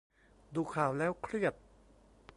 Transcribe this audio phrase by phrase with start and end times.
[0.55, 1.53] ดูข่าวแล้วเครียด